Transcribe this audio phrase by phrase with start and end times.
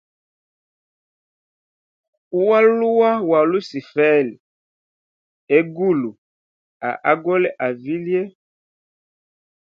[2.45, 4.35] Ualua wa lusifeli,
[5.57, 6.11] egulu
[6.87, 8.23] a agole a vilye.